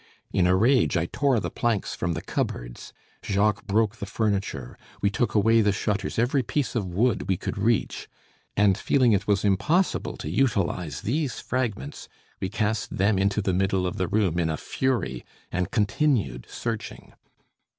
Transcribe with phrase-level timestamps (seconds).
[0.33, 2.91] In a rage I tore the planks from the cupboards,
[3.23, 7.55] Jacques broke the furniture, we took away the shutters, every piece of wood we could
[7.55, 8.09] reach.
[8.57, 12.09] And feeling it was impossible to utilise these fragments,
[12.39, 17.13] we cast them into the middle of the room in a fury, and continued searching.